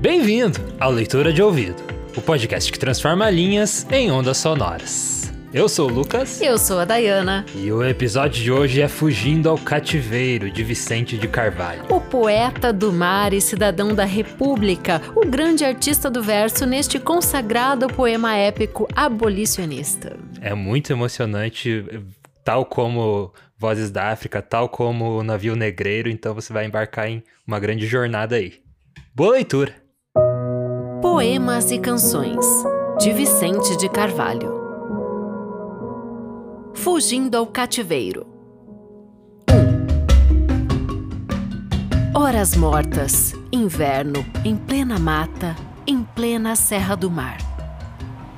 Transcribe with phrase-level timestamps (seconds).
[0.00, 1.80] Bem-vindo ao Leitura de Ouvido,
[2.16, 5.32] o podcast que transforma linhas em ondas sonoras.
[5.54, 6.40] Eu sou o Lucas.
[6.40, 7.46] Eu sou a Dayana.
[7.54, 11.84] E o episódio de hoje é Fugindo ao Cativeiro, de Vicente de Carvalho.
[11.88, 17.86] O poeta do mar e cidadão da República, o grande artista do verso neste consagrado
[17.86, 20.16] poema épico abolicionista.
[20.40, 21.84] É muito emocionante,
[22.44, 27.22] tal como Vozes da África, tal como o Navio Negreiro, então você vai embarcar em
[27.46, 28.54] uma grande jornada aí.
[29.14, 29.74] Boa leitura!
[31.02, 32.46] Poemas e Canções,
[32.98, 34.50] de Vicente de Carvalho.
[36.72, 38.26] Fugindo ao Cativeiro.
[42.14, 42.18] 1.
[42.18, 45.54] Horas mortas, inverno, em plena mata,
[45.86, 47.36] em plena Serra do Mar.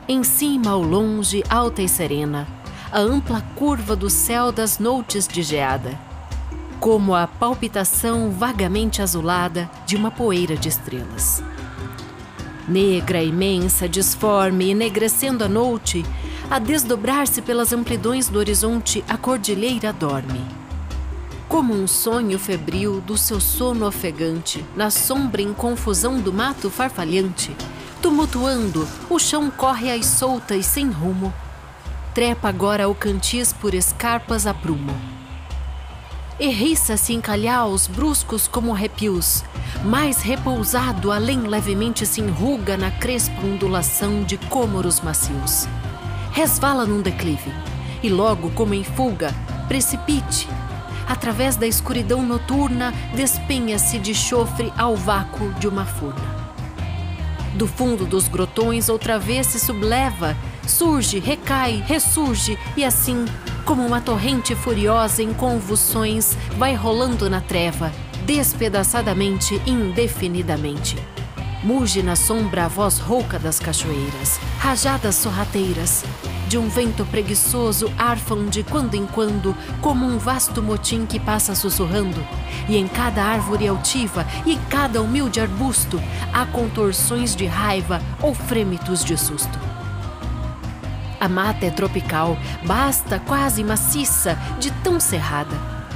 [0.09, 2.45] Em cima, ao longe, alta e serena,
[2.93, 5.99] a ampla curva do céu das noites de geada,
[6.79, 11.43] como a palpitação vagamente azulada de uma poeira de estrelas.
[12.69, 16.05] Negra, imensa, disforme, enegrecendo a noite,
[16.51, 20.45] a desdobrar-se pelas amplidões do horizonte, a cordilheira dorme.
[21.49, 27.57] Como um sonho febril do seu sono ofegante, na sombra em confusão do mato farfalhante,
[28.03, 31.33] tumultuando, o chão corre às soltas sem rumo.
[32.15, 34.95] Trepa agora o cantis por escarpas a prumo
[36.39, 39.45] Erriça-se em calhaus bruscos como arrepios,
[39.85, 45.69] mais repousado além levemente se enruga na crespa ondulação de cômoros macios.
[46.33, 47.53] Resvala num declive,
[48.03, 49.33] e logo, como em fuga,
[49.69, 50.49] precipite.
[51.07, 56.43] Através da escuridão noturna, despenha-se de chofre ao vácuo de uma furna.
[57.55, 63.25] Do fundo dos grotões, outra vez se subleva, surge, recai, ressurge e assim
[63.65, 67.93] como uma torrente furiosa em convulsões, vai rolando na treva,
[68.27, 70.97] despedaçadamente indefinidamente.
[71.63, 76.05] Muge na sombra a voz rouca das cachoeiras, rajadas sorrateiras.
[76.49, 81.55] De um vento preguiçoso arfam de quando em quando, como um vasto motim que passa
[81.55, 82.21] sussurrando.
[82.69, 86.03] E em cada árvore altiva e em cada humilde arbusto
[86.33, 89.72] há contorções de raiva ou frêmitos de susto.
[91.23, 95.55] A mata é tropical, basta quase maciça, de tão cerrada.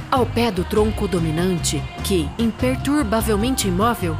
[0.09, 4.15] Ao pé do tronco dominante, que, imperturbavelmente imóvel,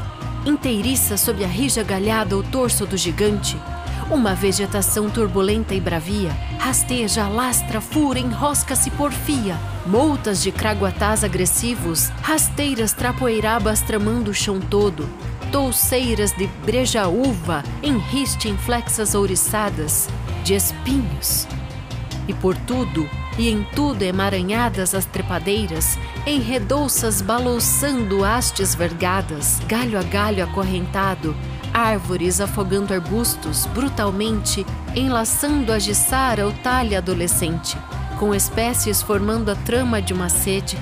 [0.45, 3.57] inteiriça sob a rija galhada o torso do gigante,
[4.11, 9.57] uma vegetação turbulenta e bravia, rasteja, lastra, fura, enrosca-se porfia.
[9.85, 15.07] Moltas de craguatás agressivos, rasteiras trapoeirabas tramando o chão todo,
[15.53, 20.09] touceiras de brejaúva, em riste inflexas ouriçadas,
[20.47, 21.45] de espinhos.
[22.25, 29.99] E por tudo e em tudo emaranhadas as trepadeiras, em redouças balouçando hastes vergadas, galho
[29.99, 31.35] a galho acorrentado,
[31.73, 34.65] árvores afogando arbustos, brutalmente
[34.95, 37.77] enlaçando a giçara o talhe adolescente,
[38.17, 40.77] com espécies formando a trama de uma sede,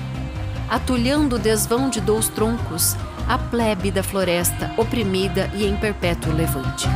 [0.68, 2.96] atulhando o desvão de dois troncos,
[3.28, 6.88] a plebe da floresta oprimida e em perpétuo levante.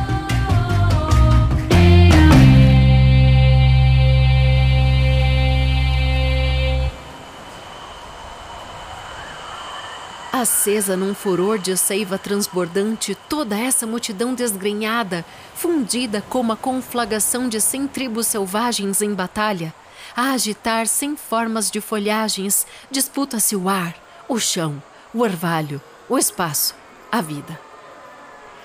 [10.41, 17.61] Acesa num furor de seiva transbordante, toda essa multidão desgrenhada, fundida como a conflagração de
[17.61, 19.71] cem tribos selvagens em batalha,
[20.15, 23.95] a agitar sem formas de folhagens, disputa-se o ar,
[24.27, 24.81] o chão,
[25.13, 26.73] o orvalho, o espaço,
[27.11, 27.59] a vida.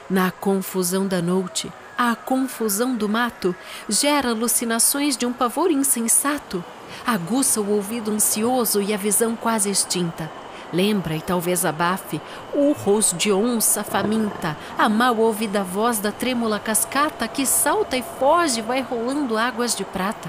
[0.08, 3.54] Na confusão da noite, a confusão do mato
[3.86, 6.64] gera alucinações de um pavor insensato,
[7.06, 12.20] aguça o ouvido ansioso e a visão quase extinta Lembra e talvez abafe
[12.52, 18.60] urros de onça faminta, a mal ouvida voz da trêmula cascata que salta e foge
[18.60, 20.28] vai rolando águas de prata.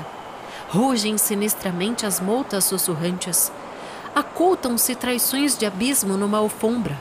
[0.70, 3.52] Rugem sinistramente as moltas sussurrantes.
[4.14, 6.98] Acultam-se traições de abismo numa alfombra.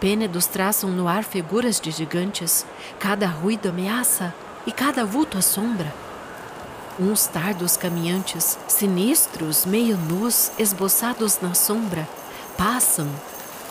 [0.00, 2.66] Pênedos traçam no ar figuras de gigantes.
[2.98, 4.34] Cada ruído ameaça
[4.66, 5.92] e cada vulto assombra.
[7.00, 12.06] Uns tardos caminhantes, sinistros, meio nus, esboçados na sombra,
[12.58, 13.08] passam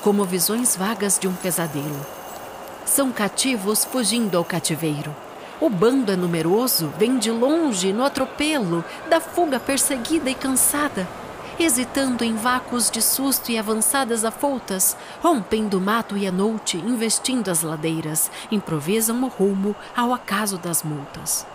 [0.02, 2.04] como visões vagas de um pesadelo.
[2.84, 5.16] São cativos fugindo ao cativeiro.
[5.60, 11.08] O bando é numeroso, vem de longe no atropelo da fuga perseguida e cansada.
[11.60, 17.50] Hesitando em vácuos de susto e avançadas afoutas, rompendo o mato e a noite, investindo
[17.50, 21.46] as ladeiras, improvisam o rumo ao acaso das multas.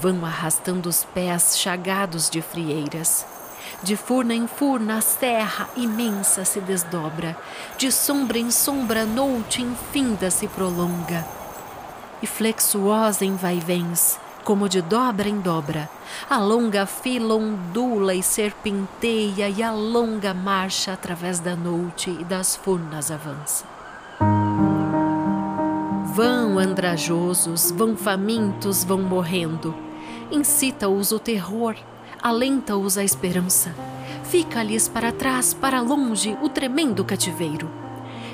[0.00, 3.26] Vão arrastando os pés chagados de frieiras.
[3.82, 7.36] De furna em furna a serra imensa se desdobra,
[7.78, 11.26] de sombra em sombra a noite infinda se prolonga.
[12.22, 15.88] E flexuosa em vaivens, como de dobra em dobra,
[16.28, 22.54] a longa fila ondula e serpenteia e a longa marcha através da noite e das
[22.54, 23.73] furnas avança.
[26.14, 29.74] Vão andrajosos, vão famintos, vão morrendo.
[30.30, 31.74] Incita-os o terror,
[32.22, 33.74] alenta-os a esperança.
[34.22, 37.68] Fica-lhes para trás, para longe, o tremendo cativeiro.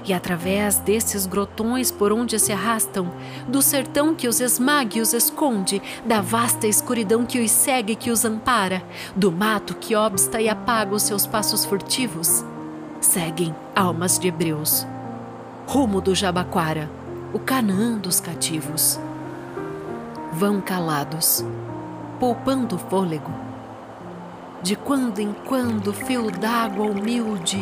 [0.05, 3.11] E através desses grotões por onde se arrastam,
[3.49, 7.97] do sertão que os esmaga e os esconde, da vasta escuridão que os segue e
[7.97, 8.83] que os ampara,
[9.17, 12.45] do mato que obsta e apaga os seus passos furtivos,
[13.01, 14.87] seguem almas de hebreus.
[15.67, 16.91] Rumo do Jabaquara,
[17.33, 18.99] o Canaã dos cativos.
[20.33, 21.45] Vão calados,
[22.19, 23.31] poupando fôlego.
[24.63, 27.59] De quando em quando, fio d'água humilde,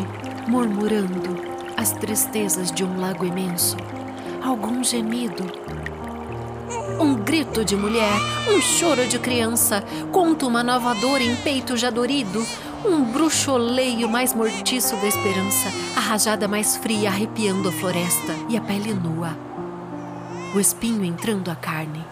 [0.47, 1.37] murmurando
[1.77, 3.77] as tristezas de um lago imenso,
[4.43, 5.45] algum gemido.
[6.99, 8.19] Um grito de mulher,
[8.51, 12.45] um choro de criança, conta uma nova dor em peito já dorido,
[12.85, 18.61] um bruxoleio mais mortiço da esperança, a rajada mais fria arrepiando a floresta e a
[18.61, 19.48] pele nua
[20.59, 22.05] o espinho entrando a carne.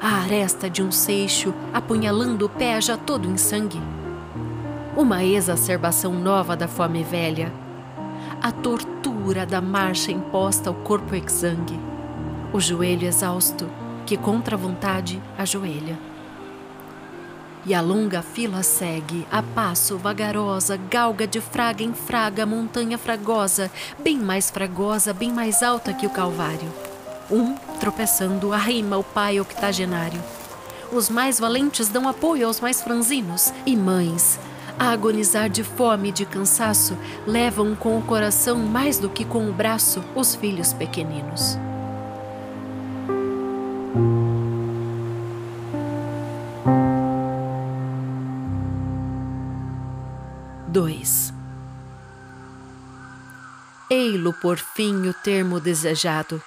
[0.00, 3.82] A aresta de um seixo apunhalando o pé já todo em sangue.
[4.96, 7.52] Uma exacerbação nova da fome velha.
[8.40, 11.76] A tortura da marcha imposta ao corpo exangue.
[12.52, 13.68] O joelho exausto
[14.06, 15.98] que contra a vontade ajoelha.
[17.66, 23.68] E a longa fila segue, a passo vagarosa, galga de fraga em fraga, montanha fragosa,
[23.98, 26.87] bem mais fragosa, bem mais alta que o Calvário.
[27.30, 30.22] Um, tropeçando, arrima o pai octogenário.
[30.90, 33.52] Os mais valentes dão apoio aos mais franzinos.
[33.66, 34.38] E mães,
[34.78, 36.96] a agonizar de fome e de cansaço,
[37.26, 41.58] levam com o coração mais do que com o braço os filhos pequeninos.
[50.66, 51.34] Dois.
[53.90, 56.42] Ei-lo por fim o termo desejado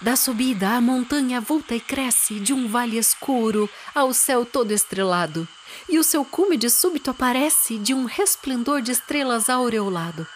[0.00, 5.46] da subida, a montanha volta e cresce de um vale escuro ao céu todo estrelado,
[5.88, 10.26] e o seu cume de súbito aparece de um resplendor de estrelas aureolado.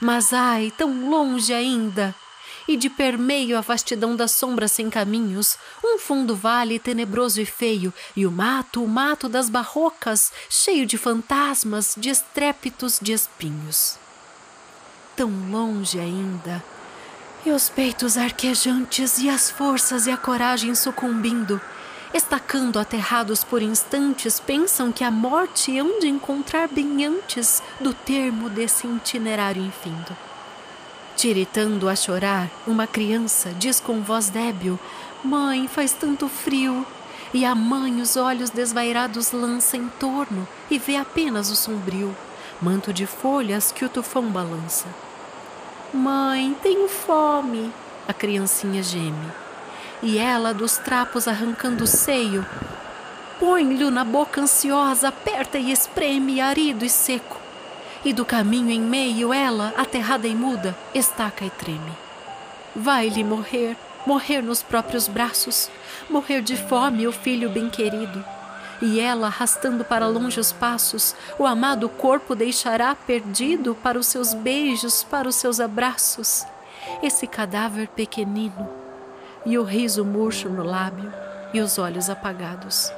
[0.00, 2.14] Mas ai, tão longe ainda!
[2.66, 7.94] E de permeio a vastidão das sombras sem caminhos, um fundo vale tenebroso e feio,
[8.14, 13.98] e o mato, o mato das barrocas, cheio de fantasmas, de estrépitos de espinhos.
[15.16, 16.62] Tão longe ainda!
[17.44, 21.60] E os peitos arquejantes e as forças e a coragem sucumbindo,
[22.12, 28.48] estacando aterrados por instantes, pensam que a morte hão de encontrar bem antes do termo
[28.48, 30.16] desse itinerário infindo.
[31.16, 34.78] Tiritando a chorar, uma criança diz com voz débil:
[35.22, 36.86] Mãe, faz tanto frio.
[37.34, 42.16] E a mãe os olhos desvairados lança em torno e vê apenas o sombrio
[42.60, 44.86] manto de folhas que o tufão balança.
[45.92, 47.72] Mãe, tenho fome.
[48.06, 49.32] A criancinha geme.
[50.02, 52.44] E ela, dos trapos arrancando o seio,
[53.40, 57.38] põe-lhe na boca ansiosa, aperta e espreme, arido e seco.
[58.04, 61.92] E do caminho em meio, ela, aterrada e muda, estaca e treme.
[62.76, 63.74] Vai-lhe morrer,
[64.06, 65.70] morrer nos próprios braços,
[66.08, 68.37] morrer de fome o filho bem-querido
[68.80, 74.34] e ela, arrastando para longe os passos, o amado corpo deixará perdido para os seus
[74.34, 76.44] beijos, para os seus abraços,
[77.02, 78.68] esse cadáver pequenino,
[79.44, 81.12] e o riso murcho no lábio
[81.52, 82.92] e os olhos apagados.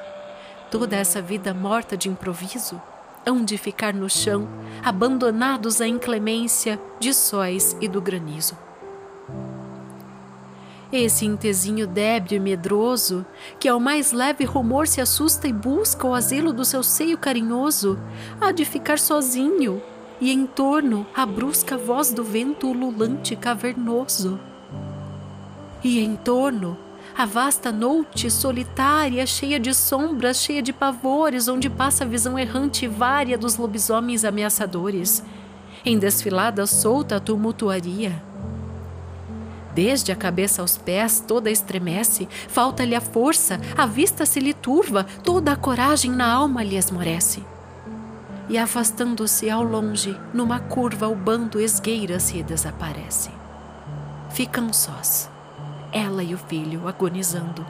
[0.70, 2.80] Toda essa vida morta de improviso
[3.26, 4.48] hão de ficar no chão,
[4.82, 8.56] abandonados à inclemência de sóis e do granizo.
[10.92, 13.24] Esse intezinho débil e medroso,
[13.60, 17.96] que ao mais leve rumor se assusta e busca o asilo do seu seio carinhoso,
[18.40, 19.80] há de ficar sozinho,
[20.20, 24.40] e em torno a brusca voz do vento ululante cavernoso.
[25.82, 26.76] E em torno
[27.16, 32.84] a vasta noite solitária, cheia de sombras, cheia de pavores, onde passa a visão errante
[32.84, 35.22] e vária dos lobisomens ameaçadores.
[35.84, 38.29] Em desfilada solta a tumultuaria
[39.74, 45.06] Desde a cabeça aos pés, toda estremece, falta-lhe a força, a vista se lhe turva,
[45.22, 47.44] toda a coragem na alma lhe esmorece.
[48.48, 53.30] E afastando-se ao longe, numa curva, o bando esgueira-se e desaparece.
[54.30, 55.30] Ficam sós,
[55.92, 57.64] ela e o filho agonizando.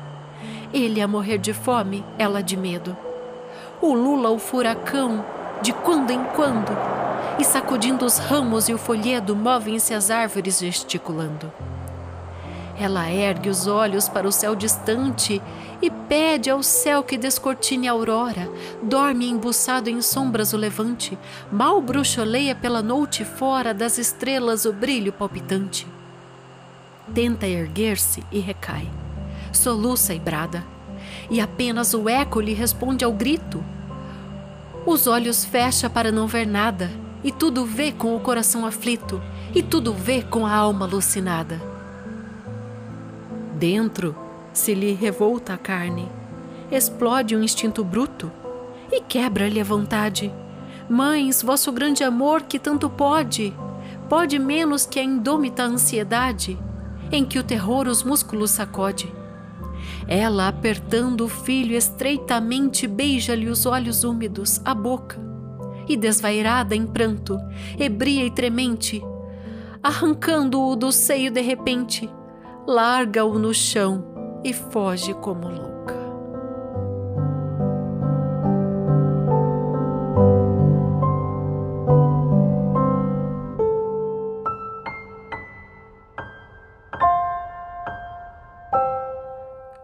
[0.73, 2.97] Ele a morrer de fome, ela de medo.
[3.83, 5.23] O Lula, o furacão,
[5.61, 6.71] de quando em quando,
[7.39, 11.53] e sacudindo os ramos e o folhedo, movem-se as árvores gesticulando.
[12.81, 15.43] Ela ergue os olhos para o céu distante
[15.83, 18.51] e pede ao céu que descortine a aurora.
[18.83, 21.19] Dorme embuçado em sombras o levante,
[21.53, 25.87] mal bruxoleia pela noite fora das estrelas o brilho palpitante.
[27.13, 28.89] Tenta erguer-se e recai,
[29.53, 30.65] soluça e brada,
[31.29, 33.63] e apenas o eco lhe responde ao grito.
[34.87, 36.91] Os olhos fecha para não ver nada,
[37.23, 39.21] e tudo vê com o coração aflito,
[39.55, 41.80] e tudo vê com a alma alucinada.
[43.61, 44.17] Dentro
[44.55, 46.09] se lhe revolta a carne,
[46.73, 48.33] explode um instinto bruto
[48.91, 50.33] e quebra-lhe a vontade.
[50.89, 53.55] Mães, vosso grande amor que tanto pode,
[54.09, 56.59] pode menos que a indômita ansiedade,
[57.13, 59.13] em que o terror os músculos sacode.
[60.09, 65.21] Ela, apertando o filho estreitamente, beija-lhe os olhos úmidos, a boca,
[65.87, 67.39] e desvairada em pranto,
[67.79, 69.03] ebria e tremente,
[69.83, 72.09] arrancando-o do seio de repente,
[72.71, 74.05] larga-o no chão
[74.45, 75.99] e foge como louca.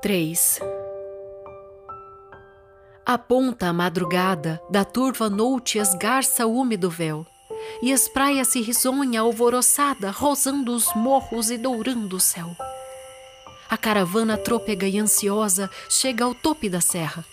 [0.01, 0.61] Três.
[3.05, 3.19] A
[3.73, 7.27] madrugada, da turva noite esgarça o úmido véu
[7.83, 12.57] e espraia-se risonha alvoroçada, rosando os morros e dourando o céu.
[13.69, 17.25] A caravana trôpega e ansiosa chega ao tope da serra.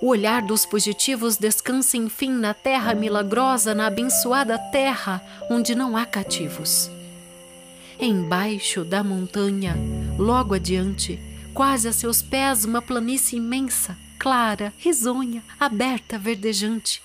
[0.00, 6.04] O olhar dos fugitivos descansa enfim na terra milagrosa, na abençoada terra onde não há
[6.04, 6.90] cativos.
[8.00, 9.76] Embaixo da montanha,
[10.18, 11.20] logo adiante,
[11.54, 17.00] quase a seus pés, uma planície imensa, clara, risonha, aberta, verdejante.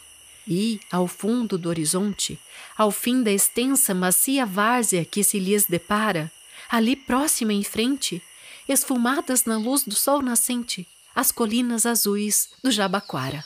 [0.48, 2.39] E, ao fundo do horizonte,
[2.77, 6.32] ao fim da extensa macia várzea que se lhes depara,
[6.70, 8.22] ali próxima em frente,
[8.68, 13.44] esfumadas na luz do sol nascente, as colinas azuis do Jabaquara.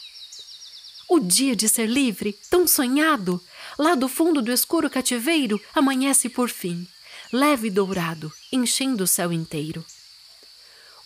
[1.10, 3.42] O dia de ser livre, tão sonhado,
[3.78, 6.88] lá do fundo do escuro cativeiro, amanhece por fim,
[7.34, 9.84] leve e dourado, enchendo o céu inteiro.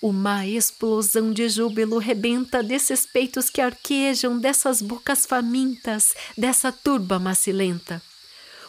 [0.02, 8.02] Uma explosão de júbilo rebenta desses peitos que arquejam, dessas bocas famintas, dessa turba macilenta.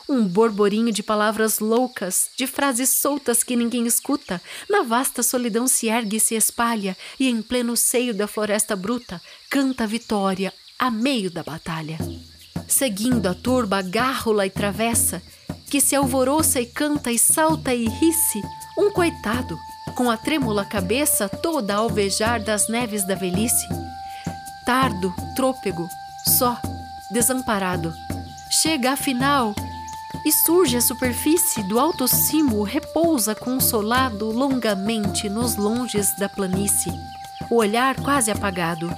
[0.09, 4.41] Um borborinho de palavras loucas, de frases soltas que ninguém escuta,
[4.71, 9.21] na vasta solidão se ergue e se espalha, e em pleno seio da floresta bruta
[9.51, 11.99] canta a vitória a meio da batalha.
[12.69, 15.21] Seguindo a turba gárrula e travessa,
[15.69, 18.41] que se alvoroça e canta e salta e ri-se,
[18.79, 19.59] um coitado,
[19.97, 23.67] com a trêmula cabeça toda a alvejar das neves da velhice.
[24.67, 25.89] Tardo, trôpego,
[26.37, 26.61] só,
[27.11, 27.93] desamparado.
[28.51, 29.55] Chega afinal
[30.25, 36.93] e surge à superfície do alto cimo, repousa consolado longamente nos longes da planície,
[37.51, 38.93] o olhar quase apagado.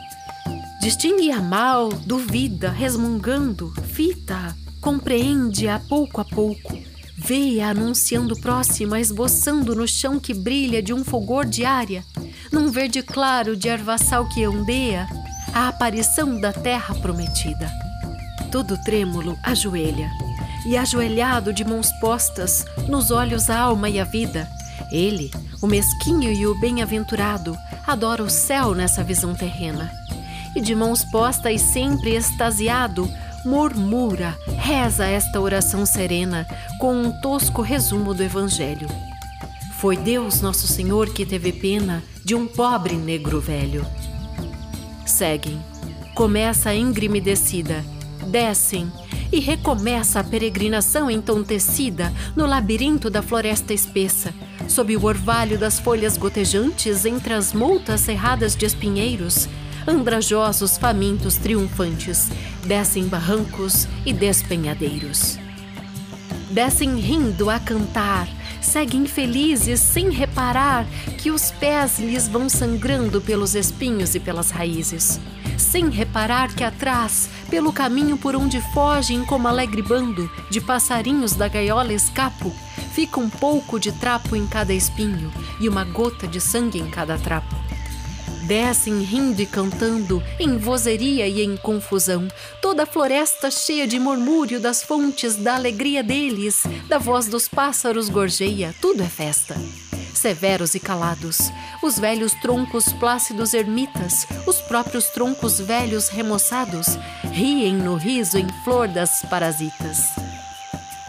[0.80, 6.97] Distingue-a mal, duvida, resmungando, fita, compreende-a pouco a pouco
[7.28, 12.02] Veia anunciando próxima, esboçando no chão que brilha de um fulgor de área,
[12.50, 15.06] num verde claro de ervaçal que ondeia,
[15.52, 17.70] a aparição da terra prometida.
[18.50, 20.10] Todo trêmulo ajoelha,
[20.64, 24.48] e ajoelhado de mãos postas, nos olhos a alma e a vida,
[24.90, 25.30] ele,
[25.60, 27.54] o mesquinho e o bem-aventurado,
[27.86, 29.92] adora o céu nessa visão terrena.
[30.56, 33.06] E de mãos postas e sempre extasiado,
[33.48, 36.46] murmura, reza esta oração serena
[36.78, 38.86] com um tosco resumo do Evangelho.
[39.80, 43.86] Foi Deus Nosso Senhor que teve pena de um pobre negro velho.
[45.06, 45.58] Seguem.
[46.14, 47.82] Começa a íngreme descida.
[48.26, 48.92] Descem
[49.32, 54.34] e recomeça a peregrinação entontecida no labirinto da floresta espessa,
[54.68, 59.48] sob o orvalho das folhas gotejantes entre as multas cerradas de espinheiros,
[59.88, 62.28] andrajosos, famintos, triunfantes,
[62.66, 65.38] descem barrancos e despenhadeiros.
[66.50, 68.28] Descem rindo a cantar,
[68.60, 75.18] seguem felizes sem reparar que os pés lhes vão sangrando pelos espinhos e pelas raízes,
[75.56, 81.48] sem reparar que atrás, pelo caminho por onde fogem como alegre bando de passarinhos da
[81.48, 82.54] gaiola escapo,
[82.94, 87.16] fica um pouco de trapo em cada espinho e uma gota de sangue em cada
[87.16, 87.67] trapo.
[88.48, 92.26] Descem rindo e cantando, em vozeria e em confusão,
[92.62, 98.08] toda a floresta cheia de murmúrio das fontes da alegria deles, da voz dos pássaros
[98.08, 99.54] gorjeia, tudo é festa.
[100.14, 101.52] severos e calados,
[101.82, 106.86] os velhos troncos plácidos ermitas, os próprios troncos velhos remoçados,
[107.30, 109.98] riem no riso em flor das parasitas.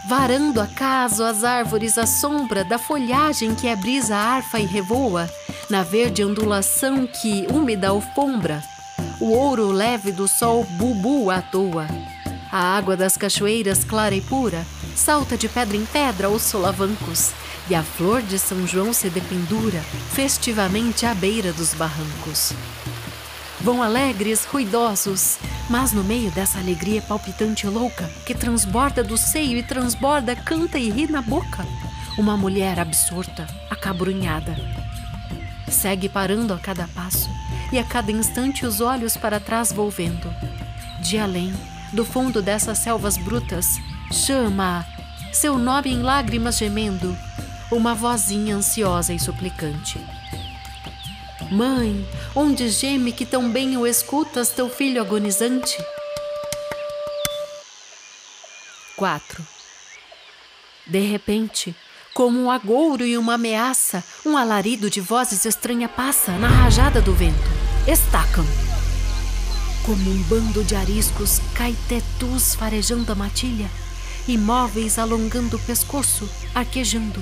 [0.06, 5.30] Varando acaso as árvores à sombra da folhagem que é brisa arfa e revoa,
[5.70, 8.60] na verde ondulação que úmida alfombra,
[9.20, 11.86] o ouro leve do sol bubu à toa.
[12.50, 17.30] A água das cachoeiras clara e pura salta de pedra em pedra os solavancos,
[17.68, 19.80] e a flor de São João se dependura
[20.12, 22.52] festivamente à beira dos barrancos.
[23.60, 29.56] Vão alegres, ruidosos, mas no meio dessa alegria palpitante e louca, que transborda do seio
[29.56, 31.64] e transborda, canta e ri na boca,
[32.18, 34.79] uma mulher absorta, acabrunhada.
[35.70, 37.30] Segue parando a cada passo
[37.72, 40.32] e a cada instante os olhos para trás volvendo.
[41.00, 41.54] De além,
[41.92, 43.78] do fundo dessas selvas brutas,
[44.12, 44.84] chama
[45.32, 47.16] seu nome em lágrimas gemendo,
[47.70, 49.98] uma vozinha ansiosa e suplicante.
[51.50, 55.76] Mãe, onde geme que tão bem o escutas teu filho agonizante?
[58.96, 59.46] 4.
[60.86, 61.74] De repente,
[62.14, 67.14] como um agouro e uma ameaça, um alarido de vozes estranha passa na rajada do
[67.14, 67.50] vento.
[67.86, 68.46] Estacam.
[69.84, 73.70] Como um bando de ariscos, cai tetus farejando a matilha,
[74.28, 77.20] imóveis alongando o pescoço, arquejando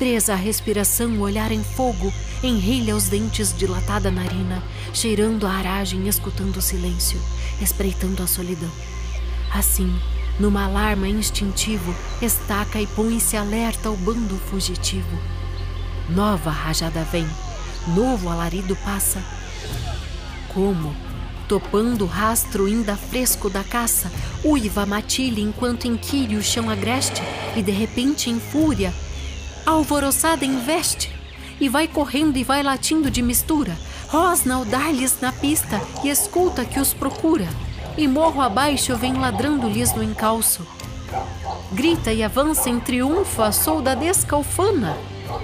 [0.00, 2.10] Presa à respiração, o olhar em fogo,
[2.42, 4.62] enrilha os dentes, dilatada a narina,
[4.94, 7.20] cheirando a aragem, escutando o silêncio,
[7.60, 8.70] espreitando a solidão.
[9.52, 9.94] Assim,
[10.38, 15.18] numa alarma instintivo, estaca e põe-se alerta ao bando fugitivo.
[16.08, 17.26] Nova rajada vem,
[17.88, 19.22] novo alarido passa.
[20.48, 20.94] Como?
[21.48, 24.10] Topando o rastro ainda fresco da caça,
[24.44, 27.22] uiva matilha enquanto inquire o chão agreste
[27.56, 28.94] e de repente em fúria
[29.66, 31.12] alvoroçada investe
[31.60, 33.76] e vai correndo e vai latindo de mistura.
[34.08, 37.48] Rosna ao dar-lhes na pista e escuta que os procura.
[38.00, 40.66] E morro abaixo vem ladrando-lhes no encalço.
[41.70, 44.96] Grita e avança em triunfo a soldadesca ufana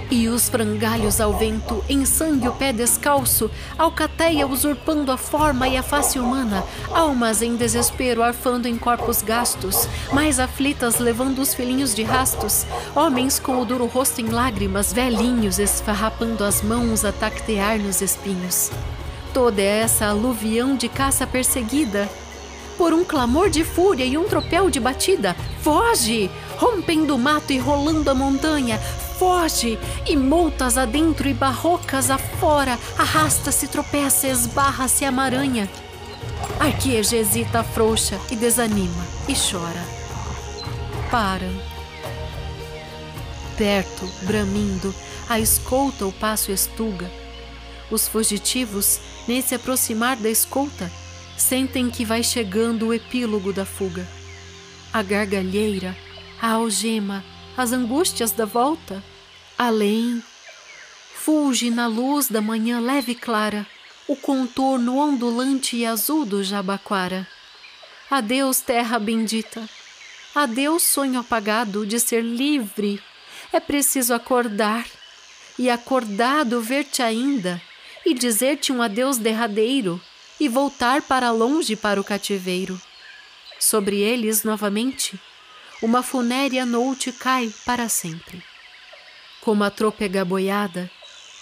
[0.09, 5.77] e os frangalhos ao vento, em sangue o pé descalço, alcateia usurpando a forma e
[5.77, 11.93] a face humana, almas em desespero arfando em corpos gastos, mais aflitas levando os filhinhos
[11.93, 12.65] de rastos,
[12.95, 18.71] homens com o duro rosto em lágrimas, velhinhos esfarrapando as mãos a tactear nos espinhos.
[19.31, 22.09] Toda essa aluvião de caça perseguida,
[22.77, 25.35] por um clamor de fúria e um tropel de batida.
[25.61, 26.29] Foge!
[26.57, 28.79] Rompendo o mato e rolando a montanha,
[29.19, 35.69] foge e multas adentro e barrocas afora, arrasta-se, tropeça, esbarra-se a maranha.
[36.59, 39.83] Arqueja hesita frouxa e desanima e chora.
[41.11, 41.49] Para.
[43.57, 44.93] Perto, bramindo,
[45.29, 47.09] a escolta o passo estuga.
[47.89, 50.91] Os fugitivos, nesse aproximar da escolta,
[51.37, 54.07] sentem que vai chegando o epílogo da fuga.
[54.91, 55.95] A gargalheira,
[56.41, 57.23] a algema,
[57.55, 59.03] as angústias da volta.
[59.57, 60.21] Além,
[61.13, 63.65] fulge na luz da manhã leve e clara
[64.07, 67.27] o contorno ondulante e azul do Jabaquara.
[68.09, 69.67] Adeus, terra bendita.
[70.33, 73.01] Adeus, sonho apagado de ser livre.
[73.51, 74.85] É preciso acordar
[75.59, 77.61] e acordado ver-te ainda
[78.05, 80.01] e dizer-te um adeus derradeiro
[80.39, 82.79] e voltar para longe para o cativeiro.
[83.59, 85.19] Sobre eles novamente
[85.81, 88.43] uma funérea noite cai para sempre.
[89.41, 90.89] Como a trôpega boiada,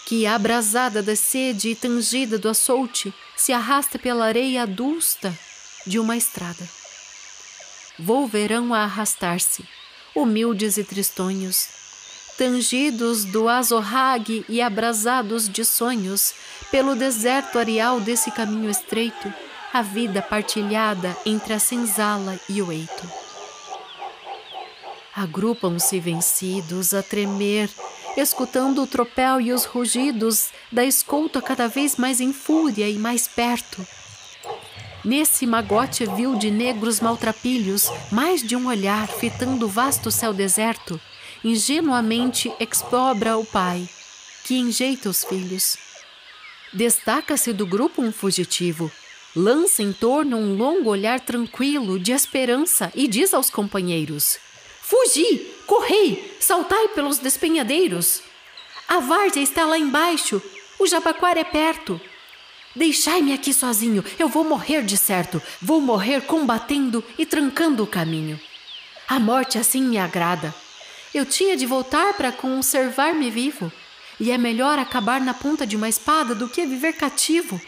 [0.05, 5.37] que, abrasada da sede e tangida do açoute, se arrasta pela areia adusta
[5.85, 6.67] de uma estrada.
[7.97, 9.65] Volverão a arrastar-se,
[10.13, 11.69] humildes e tristonhos,
[12.37, 16.33] tangidos do azorrague e abrasados de sonhos,
[16.69, 19.33] pelo deserto areal desse caminho estreito,
[19.73, 23.11] a vida partilhada entre a senzala e o eito.
[25.15, 27.69] Agrupam-se vencidos a tremer,
[28.17, 33.27] escutando o tropel e os rugidos da escolta cada vez mais em fúria e mais
[33.27, 33.85] perto.
[35.05, 40.99] Nesse magote vil de negros maltrapilhos, mais de um olhar fitando o vasto céu deserto,
[41.45, 43.87] ingenuamente expobra o pai,
[44.43, 45.77] que enjeita os filhos.
[46.73, 48.91] Destaca-se do grupo um fugitivo,
[49.35, 54.39] lança em torno um longo olhar tranquilo de esperança e diz aos companheiros:
[54.81, 55.51] Fugi!
[55.67, 56.35] Correi!
[56.39, 58.23] Saltai pelos despenhadeiros!
[58.87, 60.41] A várzea está lá embaixo!
[60.79, 62.01] O jabaquara é perto!
[62.75, 68.39] Deixai-me aqui sozinho, eu vou morrer de certo, vou morrer combatendo e trancando o caminho.
[69.07, 70.53] A morte assim me agrada.
[71.15, 73.71] Eu tinha de voltar para conservar-me vivo.
[74.19, 77.59] e é melhor acabar na ponta de uma espada do que viver cativo.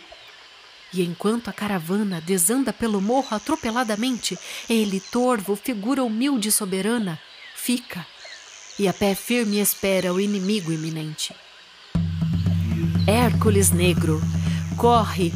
[0.93, 4.37] E enquanto a caravana desanda pelo morro atropeladamente,
[4.69, 7.19] ele, torvo, figura humilde e soberana,
[7.55, 8.05] fica
[8.79, 11.33] e a pé firme espera o inimigo iminente.
[13.07, 14.21] Hércules negro
[14.75, 15.31] corre,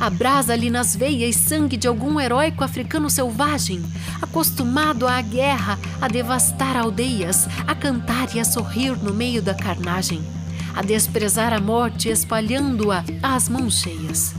[0.00, 3.84] abrasa-lhe nas veias sangue de algum heróico africano selvagem,
[4.22, 10.22] acostumado à guerra, a devastar aldeias, a cantar e a sorrir no meio da carnagem,
[10.74, 14.34] a desprezar a morte espalhando-a às mãos cheias.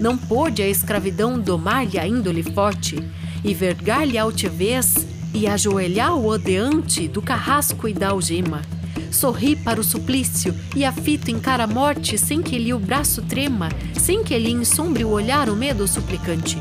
[0.00, 2.96] Não pôde a escravidão domar-lhe a índole forte
[3.44, 8.62] e vergar-lhe a altivez e ajoelhar o odeante do carrasco e da algema.
[9.10, 13.22] Sorri para o suplício e a fita encara a morte sem que lhe o braço
[13.22, 16.60] trema, sem que lhe ensombre o olhar o medo suplicante.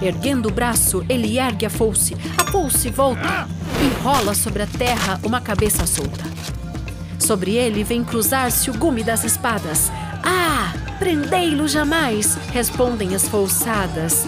[0.00, 3.48] Erguendo o braço, ele ergue a foice, a foice volta,
[3.82, 6.24] enrola sobre a terra uma cabeça solta.
[7.18, 9.90] Sobre ele vem cruzar-se o gume das espadas.
[10.22, 10.72] Ah!
[10.98, 12.38] Prendei-lo jamais!
[12.52, 14.26] respondem as folsadas,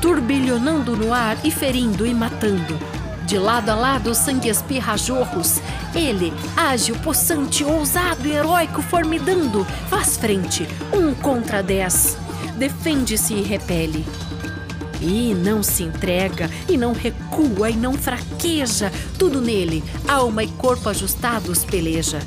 [0.00, 2.78] turbilhonando no ar e ferindo e matando.
[3.26, 5.60] De lado a lado, sangue espirra jorros.
[5.92, 12.16] Ele, ágil, possante, ousado heróico, formidando, faz frente, um contra dez.
[12.56, 14.06] Defende-se e repele.
[15.00, 18.92] E não se entrega, e não recua, e não fraqueja.
[19.18, 22.20] Tudo nele, alma e corpo ajustados, peleja.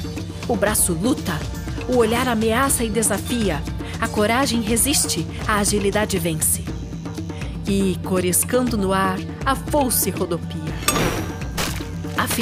[0.50, 1.40] O braço luta,
[1.88, 3.64] o olhar ameaça e desafia.
[4.02, 6.62] A coragem resiste, a agilidade vence.
[7.66, 10.59] E, coriscando no ar, a foice rodopia.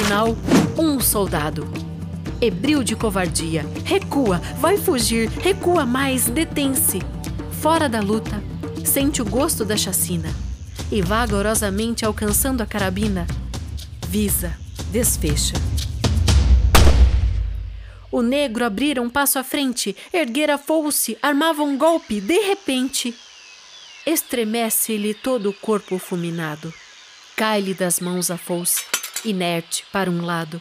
[0.00, 0.36] Afinal,
[0.78, 1.66] um soldado.
[2.40, 3.66] Hebril de covardia.
[3.84, 7.00] Recua, vai fugir, recua mais, detém-se.
[7.60, 8.40] Fora da luta,
[8.84, 10.32] sente o gosto da chacina.
[10.92, 13.26] E vagarosamente alcançando a carabina,
[14.06, 14.56] visa,
[14.92, 15.54] desfecha.
[18.12, 23.12] O negro abrira um passo à frente, erguera a foice, armava um golpe, de repente.
[24.06, 26.72] Estremece-lhe todo o corpo fulminado.
[27.34, 28.84] Cai-lhe das mãos a foice,
[29.30, 30.60] inerte para um lado.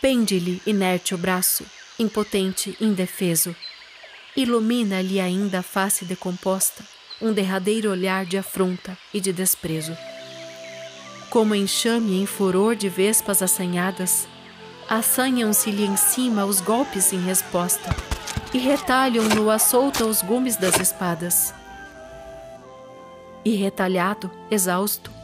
[0.00, 1.64] Pende-lhe inerte o braço,
[1.98, 3.54] impotente, indefeso.
[4.36, 6.84] Ilumina-lhe ainda a face decomposta,
[7.20, 9.96] um derradeiro olhar de afronta e de desprezo.
[11.30, 14.28] Como enxame em furor de vespas assanhadas,
[14.88, 17.94] assanham-se-lhe em cima os golpes em resposta
[18.54, 21.52] e retalham-no à solta os gumes das espadas.
[23.44, 25.17] E retalhado, exausto,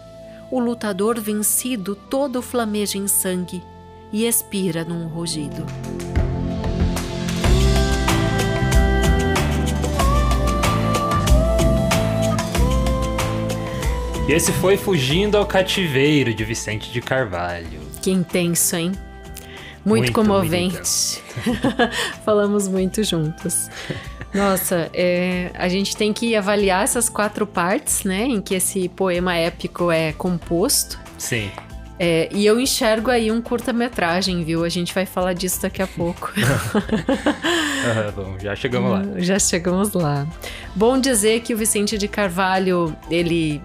[0.51, 3.63] o lutador vencido todo flameja em sangue
[4.13, 5.65] e expira num rugido.
[14.27, 17.81] E esse foi Fugindo ao Cativeiro de Vicente de Carvalho.
[18.01, 18.93] Que intenso, hein?
[19.85, 21.23] Muito, muito comovente.
[22.25, 23.69] Falamos muito juntos.
[24.35, 29.37] Nossa, é, a gente tem que avaliar essas quatro partes, né, em que esse poema
[29.37, 30.99] épico é composto.
[31.17, 31.51] Sim.
[31.97, 34.65] É, e eu enxergo aí um curta-metragem, viu?
[34.65, 36.33] A gente vai falar disso daqui a pouco.
[36.37, 39.03] uhum, bom, já chegamos lá.
[39.19, 40.27] Já chegamos lá.
[40.75, 43.63] Bom dizer que o Vicente de Carvalho, ele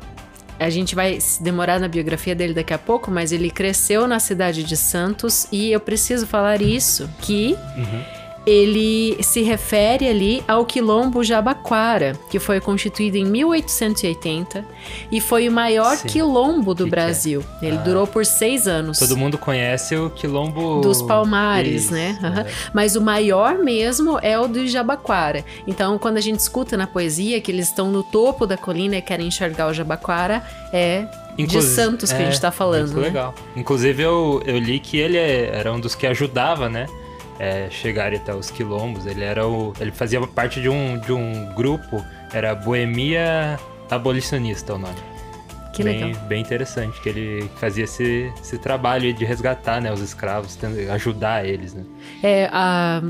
[0.60, 4.62] a gente vai demorar na biografia dele daqui a pouco, mas ele cresceu na cidade
[4.64, 8.19] de Santos e eu preciso falar isso, que uhum
[8.50, 14.66] ele se refere ali ao quilombo Jabaquara, que foi constituído em 1880
[15.12, 16.08] e foi o maior Sim.
[16.08, 17.44] quilombo do que Brasil.
[17.60, 17.70] Que é?
[17.70, 17.82] Ele ah.
[17.82, 18.98] durou por seis anos.
[18.98, 22.18] Todo mundo conhece o quilombo dos Palmares, Isso, né?
[22.22, 22.40] Uhum.
[22.40, 22.48] É.
[22.74, 25.46] Mas o maior mesmo é o do Jabaquara.
[25.68, 29.02] Então, quando a gente escuta na poesia que eles estão no topo da colina e
[29.02, 31.06] querem enxergar o Jabaquara, é
[31.38, 32.94] Inclusive, de Santos que é, a gente está falando.
[32.94, 33.04] Muito né?
[33.04, 33.36] legal.
[33.56, 36.88] Inclusive, eu, eu li que ele é, era um dos que ajudava, né?
[37.40, 39.06] É, chegarem até os quilombos.
[39.06, 43.58] Ele era o, ele fazia parte de um, de um grupo, era Boemia
[43.90, 45.10] Abolicionista o nome.
[45.74, 46.24] Que bem, legal.
[46.26, 50.58] Bem interessante, que ele fazia esse, esse trabalho de resgatar né, os escravos,
[50.92, 51.74] ajudar eles.
[51.74, 51.84] Né?
[52.22, 53.02] É, a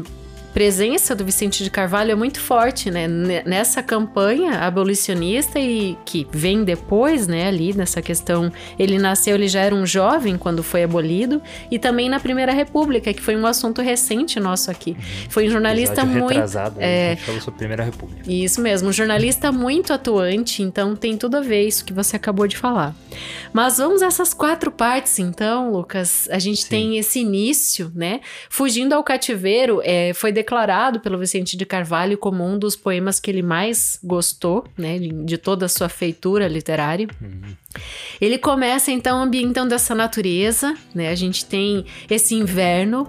[0.54, 3.08] presença do Vicente de Carvalho é muito forte, né?
[3.46, 9.62] Nessa campanha abolicionista e que vem depois, né, ali nessa questão, ele nasceu, ele já
[9.62, 13.82] era um jovem quando foi abolido e também na Primeira República, que foi um assunto
[13.82, 14.98] recente nosso aqui.
[15.30, 18.22] Foi um jornalista muito retrasado, é, a gente falou sobre a Primeira República.
[18.28, 22.48] Isso mesmo, um jornalista muito atuante, então tem tudo a ver isso que você acabou
[22.48, 22.96] de falar.
[23.54, 26.28] Mas vamos a essas quatro partes então, Lucas.
[26.32, 26.70] A gente Sim.
[26.70, 28.22] tem esse início, né?
[28.50, 33.30] Fugindo ao cativeiro, é, foi declarado pelo Vicente de Carvalho como um dos poemas que
[33.30, 37.08] ele mais gostou, né, de, de toda a sua feitura literária.
[37.22, 37.54] Uhum.
[38.22, 41.10] Ele começa então ambientando essa natureza, né?
[41.10, 43.06] A gente tem esse inverno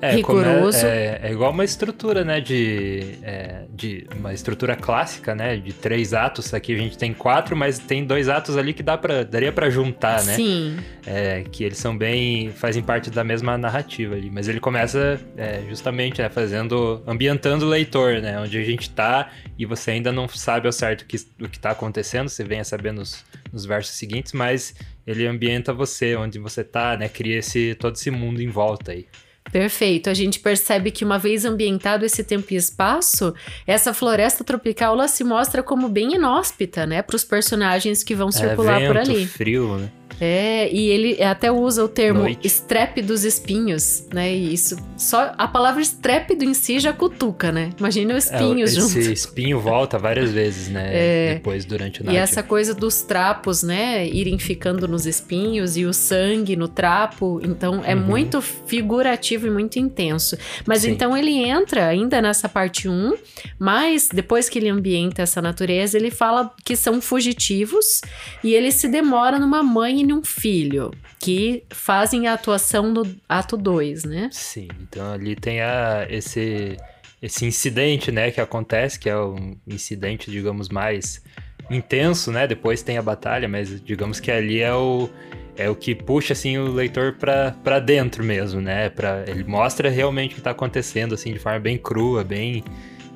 [0.00, 0.78] É, rigoroso.
[0.78, 2.40] come- É, é igual uma estrutura, né?
[2.40, 5.56] De, é, de uma estrutura clássica, né?
[5.56, 6.52] De três atos.
[6.52, 9.70] Aqui a gente tem quatro, mas tem dois atos ali que dá pra, daria pra
[9.70, 10.34] juntar, né?
[10.34, 10.76] Sim.
[11.06, 12.50] É, que eles são bem.
[12.50, 14.30] fazem parte da mesma narrativa ali.
[14.30, 17.02] Mas ele começa é, justamente, né, fazendo.
[17.06, 18.38] ambientando o leitor, né?
[18.38, 21.58] Onde a gente tá e você ainda não sabe ao certo o que, o que
[21.58, 24.74] tá acontecendo, você vem a saber nos, nos versos seguintes, mas
[25.06, 27.08] ele ambienta você, onde você tá, né?
[27.08, 29.06] Cria esse, todo esse mundo em volta aí.
[29.50, 30.10] Perfeito.
[30.10, 33.34] A gente percebe que uma vez ambientado esse tempo e espaço,
[33.66, 38.30] essa floresta tropical ela se mostra como bem inóspita, né, para os personagens que vão
[38.30, 39.26] circular é, por vento, ali.
[39.26, 39.90] frio, né?
[40.20, 42.46] É, e ele até usa o termo Noite.
[42.46, 44.34] estrepe dos espinhos, né?
[44.34, 47.70] E isso só a palavra estrépido em si já cutuca, né?
[47.78, 48.98] Imagina os espinhos é, junto.
[48.98, 50.90] Esse espinho volta várias vezes, né?
[50.92, 51.34] É.
[51.34, 52.22] Depois, durante o E narrativa.
[52.24, 57.82] essa coisa dos trapos, né, irem ficando nos espinhos e o sangue no trapo, então
[57.84, 58.00] é Uhum.
[58.02, 60.36] muito figurativo e muito intenso.
[60.66, 60.92] Mas Sim.
[60.92, 63.12] então ele entra ainda nessa parte 1,
[63.58, 68.00] mas depois que ele ambienta essa natureza, ele fala que são fugitivos
[68.42, 73.56] e ele se demora numa mãe e num filho, que fazem a atuação no ato
[73.56, 74.28] 2, né?
[74.32, 76.76] Sim, então ali tem a, esse,
[77.20, 81.22] esse incidente, né, que acontece, que é um incidente, digamos, mais
[81.68, 82.46] intenso, né?
[82.46, 85.10] Depois tem a batalha, mas digamos que ali é o,
[85.56, 88.88] é o que puxa, assim, o leitor pra dentro mesmo, né?
[88.88, 92.62] Pra, ele mostra realmente o que tá acontecendo, assim, de forma bem crua, bem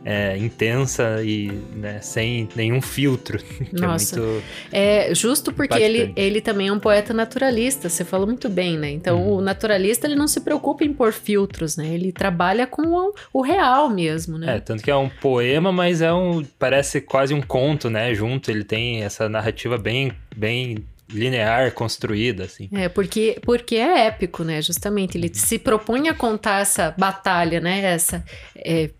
[0.04, 3.38] é, intensa e né, sem nenhum filtro.
[3.42, 4.16] que Nossa.
[4.16, 4.44] É muito...
[4.72, 6.20] É justo porque ele, Impactante.
[6.20, 8.90] ele também é um poeta naturalista, você falou muito bem, né?
[8.90, 9.36] Então Uhum.
[9.36, 11.88] o naturalista ele não se preocupa em pôr filtros, né?
[11.88, 14.60] Ele trabalha com o, o real mesmo, É, né?
[14.60, 16.44] tanto que é um poema, mas é um.
[16.58, 18.14] Parece quase um conto, né?
[18.14, 18.50] Junto.
[18.50, 20.78] Ele tem essa narrativa bem, bem
[21.12, 22.68] linear, construída, assim.
[22.72, 24.62] É, porque, porque é épico, né?
[24.62, 27.80] Justamente, ele se propõe a contar essa batalha, né?
[27.84, 28.24] Essa
[28.56, 28.90] é,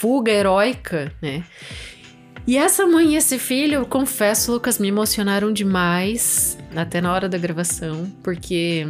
[0.00, 1.44] fuga heróica, né?
[2.46, 7.28] E essa mãe e esse filho, eu confesso, Lucas, me emocionaram demais, até na hora
[7.28, 8.86] da gravação, porque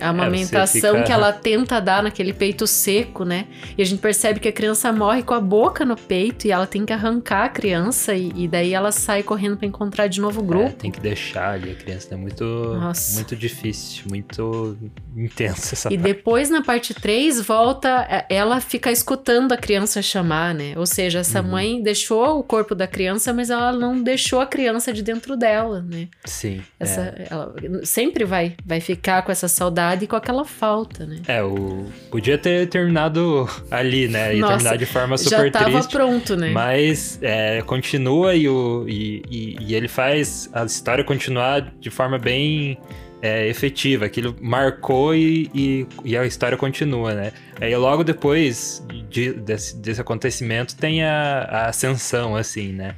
[0.00, 3.46] a amamentação fica- que ela tenta dar naquele peito seco, né?
[3.76, 6.66] E a gente percebe que a criança morre com a boca no peito e ela
[6.66, 10.40] tem que arrancar a criança e, e daí ela sai correndo pra encontrar de novo
[10.40, 10.72] o É, grupo.
[10.76, 12.14] tem que deixar ali a criança.
[12.14, 13.14] É muito, Nossa.
[13.14, 14.76] muito difícil, muito
[15.16, 16.02] intensa essa E parte.
[16.14, 20.74] depois na parte 3 volta, é, ela fica escutando a criança chamar, né?
[20.76, 21.48] Ou seja, essa Uhum.
[21.48, 25.82] mãe deixou o corpo da criança, mas ela não deixou a criança de dentro dela,
[25.82, 26.08] né?
[26.24, 26.62] Sim.
[26.78, 31.18] Essa, ela sempre vai, vai ficar com essa saudade e com aquela falta, né?
[31.26, 31.86] É, o...
[32.10, 34.34] podia ter terminado ali, né?
[34.36, 35.90] E Nossa, terminar de forma super Já tava triste.
[35.92, 36.50] pronto, né?
[36.50, 42.18] Mas é, continua e, o, e, e- e ele faz a história continuar de forma
[42.18, 42.78] bem
[43.22, 44.06] é, efetiva.
[44.06, 47.32] Aquilo marcou e, e, e a história continua, né?
[47.60, 52.94] Aí logo depois de- desse, desse acontecimento tem a, a ascensão, assim, né?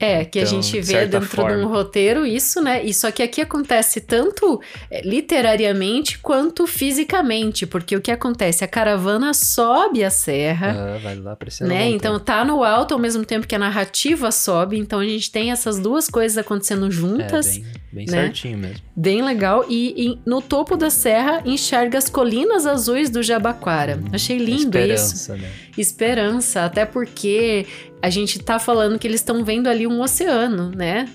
[0.00, 1.66] É, que a Então, gente de vê certa dentro de um forma.
[1.66, 2.82] roteiro isso, né?
[2.82, 4.58] E só que aqui acontece tanto
[4.90, 8.64] é, literariamente quanto fisicamente, porque o que acontece?
[8.64, 10.74] A caravana sobe a serra.
[10.96, 11.88] Ah, vai lá pra esse né?
[11.90, 15.50] Então tá no alto ao mesmo tempo que a narrativa sobe, então a gente tem
[15.50, 18.22] essas duas coisas acontecendo juntas, É, bem, bem né?
[18.24, 18.80] certinho mesmo.
[18.96, 19.66] bem legal.
[19.68, 23.98] E, e no topo da serra enxerga as colinas azuis do Jabaquara.
[24.02, 25.14] Hum, Achei lindo isso.
[25.14, 25.50] Esperança, né?
[25.76, 27.66] Esperança, até porque
[28.02, 31.08] a gente tá falando que eles estão vendo ali um oceano, né?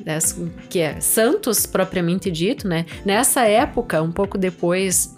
[0.69, 2.85] Que é Santos propriamente dito, né?
[3.03, 5.15] Nessa época, um pouco depois,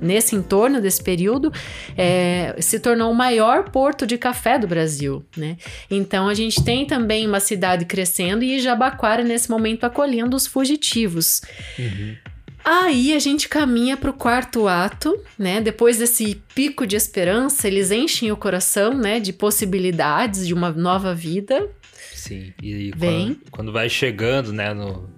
[0.00, 1.52] nesse entorno desse período,
[1.96, 5.56] é, se tornou o maior porto de café do Brasil, né?
[5.90, 11.42] Então a gente tem também uma cidade crescendo e Jabaquara nesse momento acolhendo os fugitivos.
[11.78, 12.16] Uhum.
[12.68, 15.60] Aí a gente caminha para o quarto ato, né?
[15.60, 19.20] Depois desse pico de esperança, eles enchem o coração, né?
[19.20, 21.68] De possibilidades de uma nova vida.
[22.12, 23.34] Sim, e Vem.
[23.34, 25.08] quando, quando vai chegando, né, no,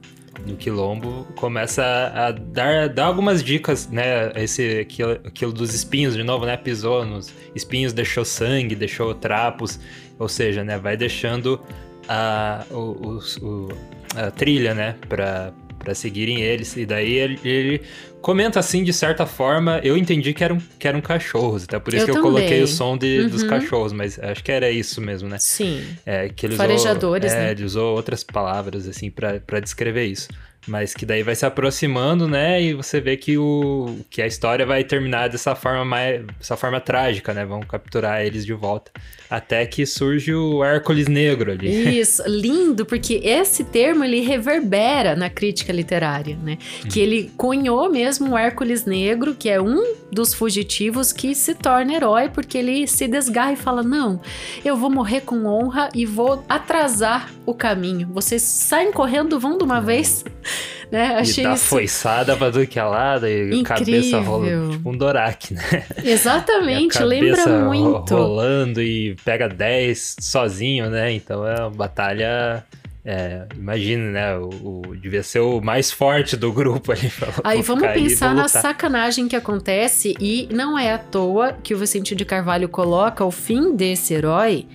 [0.47, 6.15] no quilombo, começa a, a dar, dar algumas dicas, né, esse, aquilo, aquilo dos espinhos,
[6.15, 9.81] de novo, né, pisou nos espinhos, deixou sangue, deixou trapos,
[10.19, 11.59] ou seja, né, vai deixando
[12.07, 13.69] a, o, o-
[14.15, 15.53] a trilha, né, pra,
[15.89, 17.81] pra seguirem eles, e daí ele, ele
[18.21, 22.03] comenta assim, de certa forma, eu entendi que eram, que eram cachorros, até por isso
[22.03, 22.33] Eu que eu também.
[22.35, 23.49] coloquei o som de, dos Uhum.
[23.49, 25.39] cachorros, mas acho que era isso mesmo, né.
[25.39, 25.83] Sim.
[26.05, 27.51] É, que ele Farejadores, usou, é, né?
[27.53, 30.29] ele usou outras palavras, assim, pra descrever isso.
[30.67, 32.63] Mas que daí vai se aproximando, né?
[32.63, 36.25] E você vê que, o, que a história vai terminar dessa forma mais.
[36.39, 37.45] dessa forma trágica, né?
[37.45, 38.91] Vão capturar eles de volta.
[39.31, 41.69] Até que surge o Hércules Negro ali.
[41.99, 46.59] Isso, lindo, porque esse termo ele reverbera na crítica literária, né?
[46.91, 51.95] Que ele cunhou mesmo o Hércules Negro, que é um dos fugitivos que se torna
[51.95, 54.21] herói porque ele se desgarra e fala: Não,
[54.65, 58.09] eu vou morrer com honra e vou atrasar o caminho.
[58.13, 60.25] Vocês saem correndo, vão de uma vez.
[60.91, 61.17] Né?
[61.17, 61.67] Achei e dá isso...
[61.67, 65.85] foiçada pra tudo que é lado e cabeça rolando, tipo um Dorak, né?
[66.03, 68.15] Exatamente, lembra muito.
[68.15, 71.13] rolando e pega 10 sozinho, né?
[71.13, 72.65] Então é uma batalha
[73.05, 74.37] é, imagina, né?
[74.39, 77.13] O, o, devia ser o mais forte do grupo ali.
[77.45, 82.15] Aí vamos pensar na sacanagem que acontece, e não é à toa que o Vicente
[82.15, 84.67] de Carvalho coloca o fim desse herói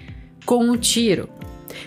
[0.45, 1.29] com um tiro.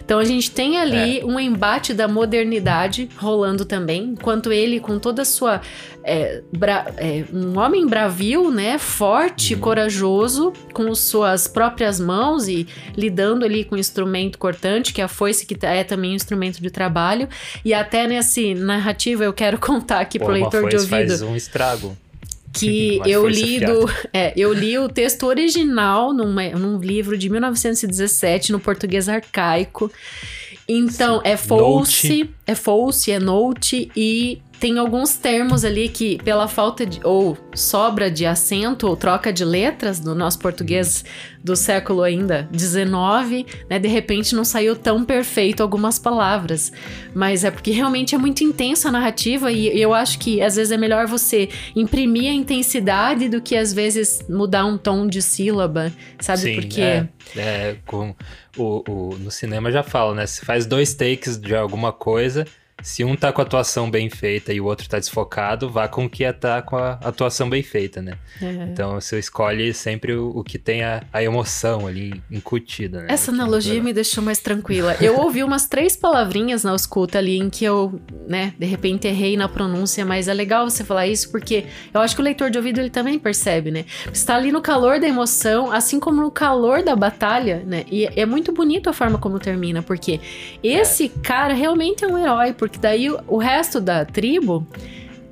[0.05, 1.25] Então a gente tem ali é.
[1.25, 5.61] um embate da modernidade rolando também, enquanto ele, com toda a sua.
[6.09, 8.79] É, bra, é, um homem bravio, né?
[8.79, 9.61] Forte, uhum.
[9.61, 15.09] corajoso, com suas próprias mãos e lidando ali com o instrumento cortante, que é a
[15.09, 17.29] foice, que é também um instrumento de trabalho.
[17.65, 21.09] E até nesse narrativa eu quero contar aqui Pô, pro leitor de ouvido.
[21.09, 21.97] Faz um estrago
[22.59, 28.53] que eu li do, é, eu li o texto original numa, num livro de 1917
[28.53, 29.91] no português arcaico.
[30.69, 31.23] Então, Sim.
[31.25, 37.01] é false, é false, é note e tem alguns termos ali que, pela falta de.
[37.05, 41.05] ou sobra de acento ou troca de letras no nosso português
[41.43, 43.79] do século ainda 19, né?
[43.79, 46.73] De repente não saiu tão perfeito algumas palavras.
[47.15, 50.73] Mas é porque realmente é muito intensa a narrativa e eu acho que às vezes
[50.73, 55.93] é melhor você imprimir a intensidade do que às vezes mudar um tom de sílaba,
[56.19, 56.41] sabe?
[56.41, 56.81] Sim, porque.
[56.81, 58.15] É, é com
[58.57, 60.27] o, o, no cinema já fala, né?
[60.27, 62.47] Se faz dois takes de alguma coisa
[62.83, 66.05] se um tá com a atuação bem feita e o outro tá desfocado, vá com
[66.05, 68.19] o que tá com a atuação bem feita, né?
[68.41, 68.69] É.
[68.71, 73.07] Então você escolhe sempre o, o que tem a, a, emoção ali incutida, né?
[73.09, 74.95] Essa analogia me deixou mais tranquila.
[75.01, 79.37] Eu ouvi umas três palavrinhas na escuta ali em que eu, né, de repente errei
[79.37, 82.59] na pronúncia, mas é legal você falar isso porque eu acho que o leitor de
[82.59, 83.87] ouvido ele também percebe, né?
[84.13, 87.85] Você tá ali no calor da emoção, assim como no calor da batalha, né?
[87.91, 90.21] E é muito bonito a forma como termina, porque
[90.63, 91.21] esse é.
[91.23, 94.67] cara realmente é um herói, porque daí o, resto da tribo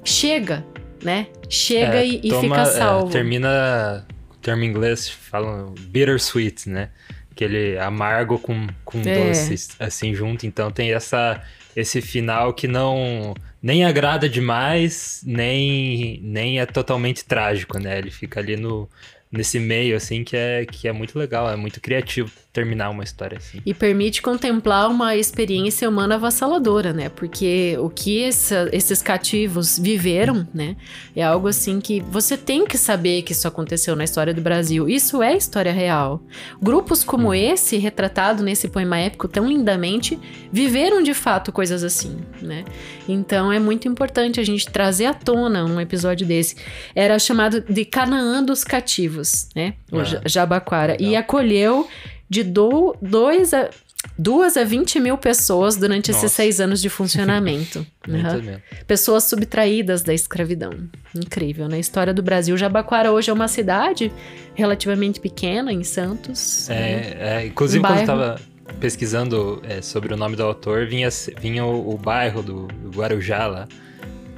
[0.04, 0.64] chega,
[1.02, 1.26] né?
[1.48, 3.08] Chega é, e, e toma, fica é, salvo.
[3.08, 6.90] É, termina, o termo em inglês falam bittersweet, né?
[7.30, 9.28] Aquele amargo com, com é.
[9.28, 10.46] doce, assim, junto.
[10.46, 11.42] Então tem essa,
[11.74, 17.98] esse final que não nem agrada demais, nem, nem é totalmente trágico, né?
[17.98, 18.88] Ele fica ali no,
[19.32, 23.36] nesse meio, assim, que é, que é muito legal, é muito criativo terminar uma história
[23.36, 23.60] assim.
[23.66, 27.08] E permite contemplar uma experiência humana avassaladora, né?
[27.08, 30.76] Porque o que essa, esses cativos viveram, né?
[31.16, 34.88] É algo assim que você tem que saber que isso aconteceu na história do Brasil.
[34.88, 36.22] Isso é história real.
[36.62, 37.34] Grupos como hum.
[37.34, 40.16] esse, retratado nesse poema épico tão lindamente,
[40.52, 42.64] viveram de fato coisas assim, né?
[43.08, 46.54] Então é muito importante a gente trazer à tona um episódio desse.
[46.94, 49.74] Era chamado de Canaã dos Cativos, né?
[49.90, 50.92] O ah, Jabaquara.
[50.92, 51.10] Legal.
[51.10, 51.88] E acolheu
[52.28, 53.70] de 2 a,
[54.18, 56.26] duas a 20 mil pessoas durante Nossa.
[56.26, 57.86] esses seis anos de funcionamento.
[58.06, 58.60] uhum.
[58.86, 60.72] Pessoas subtraídas da escravidão.
[61.14, 61.78] Incrível, né?
[61.78, 62.56] História do Brasil.
[62.56, 64.12] Jabaquara hoje é uma cidade
[64.54, 66.68] relativamente pequena, em Santos.
[66.68, 67.16] É, né?
[67.18, 68.40] é inclusive um quando eu tava
[68.80, 71.08] pesquisando é, sobre o nome do autor, vinha,
[71.40, 73.68] vinha o, o bairro do, do Guarujá lá,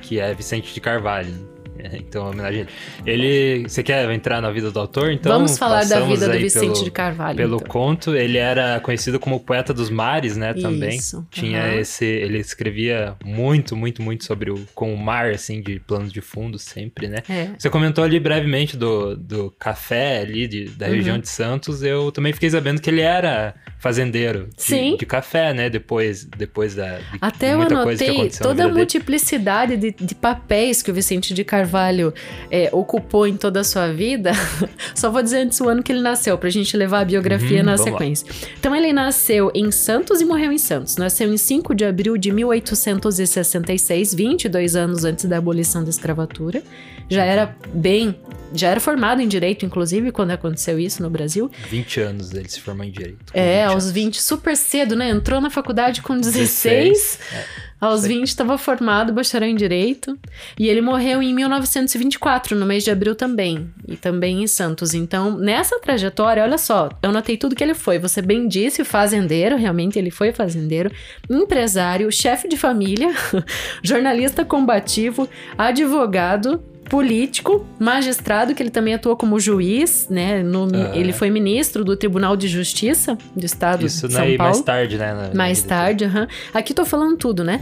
[0.01, 1.56] que é Vicente de Carvalho.
[1.95, 2.67] então, homenagem
[3.05, 3.69] ele.
[3.69, 5.13] Você quer entrar na vida do autor?
[5.13, 7.37] Então, Vamos falar da vida do Vicente pelo, de Carvalho.
[7.37, 7.69] Pelo então.
[7.69, 10.55] conto, ele era conhecido como poeta dos mares, né?
[10.55, 10.97] Também.
[10.97, 11.27] Isso.
[11.31, 11.79] Tinha uhum.
[11.79, 12.05] esse.
[12.05, 14.67] Ele escrevia muito, muito, muito sobre o.
[14.75, 17.19] com o mar, assim, de planos de fundo, sempre, né?
[17.29, 17.51] É.
[17.59, 21.21] Você comentou ali brevemente do, do café ali, de, da região uhum.
[21.21, 21.83] de Santos.
[21.83, 24.97] Eu também fiquei sabendo que ele era fazendeiro de, Sim.
[24.97, 25.71] de café, né?
[25.71, 26.99] Depois, depois da.
[26.99, 31.66] De, Até eu anotei toda a multiplicidade de, de papéis que o Vicente de Carvalho
[31.67, 32.15] Carvalho
[32.49, 34.31] é, ocupou em toda a sua vida,
[34.95, 37.65] só vou dizer antes o ano que ele nasceu, pra gente levar a biografia uhum,
[37.65, 38.27] na sequência.
[38.29, 38.49] Lá.
[38.59, 40.97] Então, ele nasceu em Santos e morreu em Santos.
[40.97, 46.63] Nasceu em 5 de abril de 1866, 22 anos antes da abolição da escravatura.
[47.09, 48.17] Já era bem
[48.55, 51.51] já era formado em direito, inclusive, quando aconteceu isso no Brasil.
[51.69, 53.19] 20 anos ele se formou em direito.
[53.35, 53.95] É, 20 aos anos.
[53.95, 55.11] 20, super cedo, né?
[55.11, 56.63] Entrou na faculdade com 16.
[56.63, 57.45] 16 é.
[57.81, 58.17] Aos Sei.
[58.17, 60.19] 20 estava formado, bacharel em Direito.
[60.59, 63.71] E ele morreu em 1924, no mês de abril também.
[63.87, 64.95] E também em Santos.
[64.95, 67.99] Então, nessa trajetória, olha só, eu notei tudo que ele foi.
[67.99, 70.91] Você bem disse, fazendeiro, realmente ele foi fazendeiro,
[71.29, 73.15] empresário, chefe de família,
[73.83, 80.43] jornalista combativo, advogado, político, magistrado, que ele também atuou como juiz, né?
[80.43, 80.97] No, ah.
[80.97, 84.39] Ele foi ministro do Tribunal de Justiça do Estado Isso de São Paulo.
[84.39, 85.15] mais tarde, né?
[85.15, 86.29] Na, mais tarde, aham.
[86.53, 87.61] Aqui tô falando tudo, né?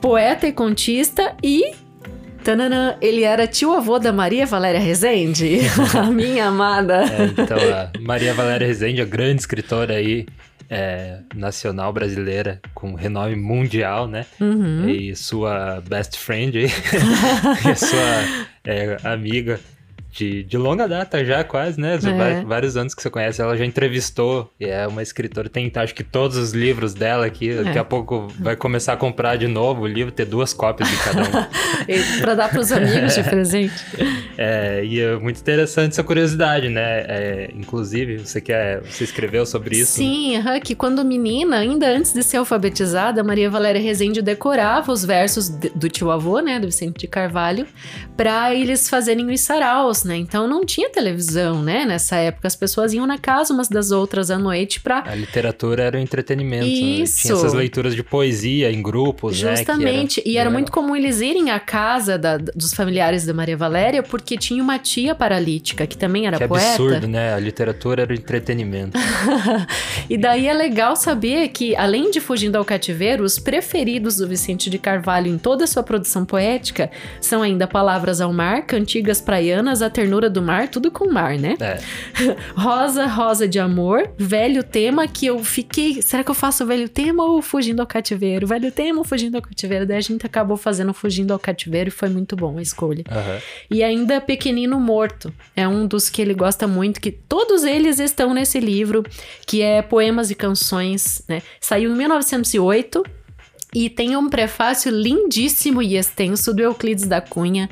[0.00, 1.74] Poeta e contista e
[2.42, 5.60] Tanana, ele era tio-avô da Maria Valéria Rezende,
[5.96, 7.04] a minha amada.
[7.04, 10.26] É, então, a Maria Valéria Rezende, a grande escritora aí,
[10.72, 14.24] é, nacional brasileira, com renome mundial, né?
[14.40, 14.88] Uhum.
[14.88, 16.64] E sua best friend aí,
[17.70, 19.60] e sua é, amiga
[20.12, 21.94] de, de longa data já, quase, né?
[21.94, 22.44] É.
[22.44, 23.40] Vários anos que você conhece.
[23.40, 25.48] Ela já entrevistou e é uma escritora.
[25.48, 27.52] Tem, acho que todos os livros dela aqui.
[27.54, 27.80] Daqui É.
[27.80, 31.22] a pouco vai começar a comprar de novo o livro, ter duas cópias de cada
[31.22, 31.42] um.
[32.20, 33.74] Pra dar pros amigos de presente.
[34.36, 37.00] É, e é muito interessante essa curiosidade, né?
[37.08, 39.92] É, inclusive, você quer, você escreveu sobre isso?
[39.92, 45.04] Sim, aham, que quando menina, ainda antes de ser alfabetizada, Maria Valéria Rezende decorava os
[45.04, 47.66] versos do tio-avô, né, do Vicente de Carvalho,
[48.16, 50.16] pra eles fazerem os saraus, né?
[50.16, 52.46] Então não tinha televisão, né, nessa época.
[52.48, 56.00] As pessoas iam na casa umas das outras à noite pra A literatura era o
[56.00, 56.64] entretenimento.
[56.64, 56.70] né?
[56.70, 57.22] Isso.
[57.22, 59.56] Tinha essas leituras de poesia em grupos, né?
[59.56, 60.20] Justamente.
[60.20, 63.56] era e era bem muito comum eles irem à casa da- dos familiares da Maria
[63.56, 66.66] Valéria, porque tinha uma tia paralítica, que também era Que poeta.
[66.68, 67.34] absurdo, né?
[67.34, 68.98] A literatura era o entretenimento.
[70.08, 74.68] E daí é legal saber que, além de Fugindo ao Cativeiro, os preferidos do Vicente
[74.68, 76.90] de Carvalho em toda a sua produção poética
[77.20, 81.56] são ainda Palavras ao Mar, Cantigas Praianas, A Ternura do Mar, tudo com mar, né?
[81.60, 81.78] É.
[82.56, 86.02] Rosa, Rosa de Amor, Velho Tema, que eu fiquei.
[86.02, 88.46] Será que eu faço Velho Tema ou Fugindo ao Cativeiro?
[88.46, 89.86] Velho Tema ou Fugindo ao Cativeiro?
[89.86, 93.04] Daí a gente acabou fazendo Fugindo ao Cativeiro e foi muito bom a escolha.
[93.10, 93.38] aham.
[93.70, 95.32] E ainda Pequenino Morto.
[95.54, 99.04] É um dos que ele gosta muito, que todos eles estão nesse livro,
[99.46, 101.42] que é Poemas e Canções, né?
[101.60, 103.02] Saiu em 1908
[103.74, 107.70] e tem um prefácio lindíssimo e extenso do Euclides da Cunha,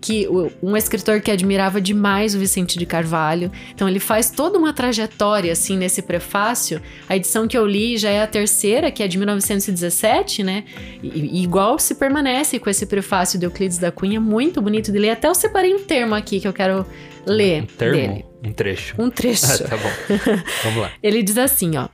[0.00, 0.26] que
[0.62, 3.50] um escritor que admirava demais o Vicente de Carvalho.
[3.74, 6.80] Então ele faz toda uma trajetória assim nesse prefácio.
[7.08, 10.64] A edição que eu li já é a terceira, que é de 1917, né?
[11.02, 15.10] E, igual se permanece com esse prefácio do Euclides da Cunha, muito bonito de ler.
[15.10, 16.86] Até eu separei um termo aqui que eu quero
[17.26, 17.94] ler Um termo?
[17.96, 18.24] dele.
[18.44, 18.94] Um trecho.
[18.98, 19.46] Um trecho.
[19.64, 19.90] Ah, tá bom.
[20.64, 20.90] Vamos lá.
[21.02, 21.88] Ele diz assim, ó.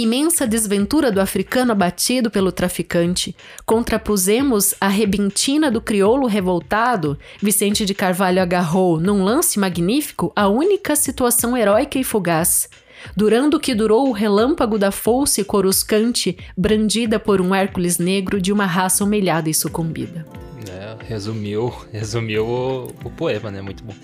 [0.00, 3.34] Imensa desventura do africano abatido pelo traficante.
[3.66, 7.18] Contrapusemos a rebentina do crioulo revoltado.
[7.42, 12.68] Vicente de Carvalho agarrou, num lance magnífico, a única situação heróica e fugaz.
[13.16, 18.52] Durando o que durou o relâmpago da foice coruscante, brandida por um Hércules negro de
[18.52, 20.24] uma raça humilhada e sucumbida.
[20.70, 23.60] É, resumiu, resumiu o, o poema, né?
[23.60, 23.94] Muito bom.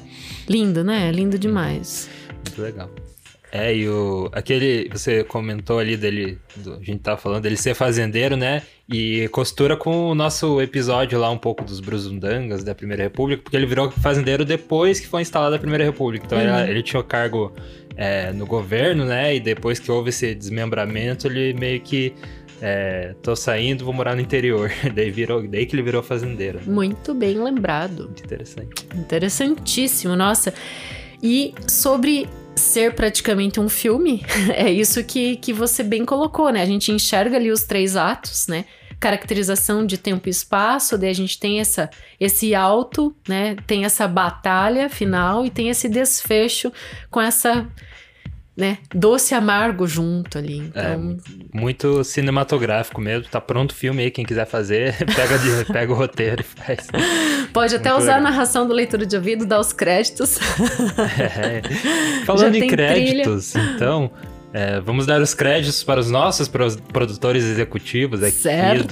[0.48, 1.12] Lindo, né?
[1.12, 2.08] Lindo demais.
[2.44, 2.90] Muito legal.
[3.56, 4.28] É, e o.
[4.32, 4.88] Aquele.
[4.92, 6.38] Você comentou ali dele.
[6.56, 8.62] do- a gente tava falando dele ser fazendeiro, né?
[8.88, 13.56] E costura com o nosso episódio lá um pouco dos Bruzundangas da Primeira República, porque
[13.56, 16.26] ele virou fazendeiro depois que foi instalada a Primeira República.
[16.26, 16.58] Então Uhum.
[16.62, 17.52] ele, ele tinha o cargo
[17.96, 19.36] é, no governo, né?
[19.36, 22.12] E depois que houve esse desmembramento, ele meio que.
[22.60, 24.68] É, tô saindo, vou morar no interior.
[24.94, 26.58] daí, virou, daí que ele virou fazendeiro.
[26.58, 26.64] né?
[26.66, 28.04] Muito bem lembrado.
[28.06, 28.84] Muito interessante.
[28.96, 30.52] Interessantíssimo, nossa.
[31.22, 32.26] E sobre
[32.56, 34.24] ser praticamente um filme,
[34.54, 36.62] é isso que, que você bem colocou, né?
[36.62, 38.64] A gente enxerga ali os três atos, né?
[39.00, 43.56] Caracterização de tempo e espaço, daí a gente tem essa, esse alto, né?
[43.66, 46.72] Tem essa batalha final e tem esse desfecho
[47.10, 47.66] com essa,
[48.56, 48.78] né?
[48.94, 50.58] Doce e amargo junto ali.
[50.58, 51.16] Então,
[51.52, 53.26] Muito cinematográfico mesmo.
[53.28, 56.86] Tá pronto o filme aí, quem quiser fazer, pega, de- pega o roteiro e faz.
[57.52, 58.30] pode até muito usar a legal.
[58.32, 60.38] narração do leitura de ouvido, dar os créditos.
[61.18, 61.62] É.
[62.24, 64.10] Falando em créditos, então,
[64.52, 68.48] é, vamos dar os créditos para os nossos produtores executivos aqui do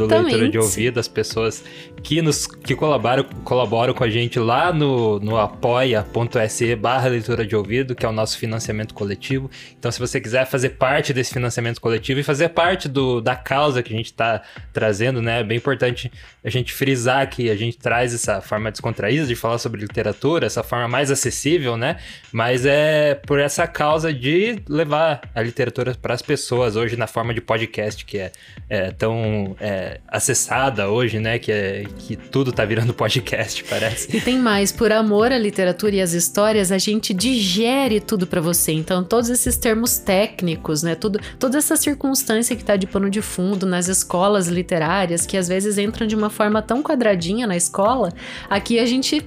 [0.06, 0.50] Leitura Certamente.
[0.50, 1.62] de Ouvido, as pessoas
[2.03, 7.55] que nos que colaboram, colaboram com a gente lá no, no apoia.se barra leitura de
[7.55, 9.50] ouvido, que é o nosso financiamento coletivo.
[9.78, 13.82] Então, se você quiser fazer parte desse financiamento coletivo e fazer parte do, da causa
[13.82, 14.42] que a gente está
[14.72, 15.40] trazendo, né?
[15.40, 16.11] É bem importante
[16.44, 20.62] a gente frisar que a gente traz essa forma descontraída de falar sobre literatura, essa
[20.62, 21.98] forma mais acessível, né?
[22.32, 27.32] Mas é por essa causa de levar a literatura para as pessoas hoje na forma
[27.32, 28.32] de podcast, que é,
[28.68, 31.38] é tão é, acessada hoje, né?
[31.38, 34.16] Que, é, que tudo tá virando podcast, parece.
[34.16, 38.40] E tem mais, por amor à literatura e às histórias, a gente digere tudo pra
[38.40, 38.72] você.
[38.72, 40.95] Então, todos esses termos técnicos, né?
[40.95, 45.49] Tudo, toda essa circunstância que tá de pano de fundo nas escolas literárias, que às
[45.49, 48.12] vezes entram de uma forma tão quadradinha na escola,
[48.49, 49.24] aqui a gente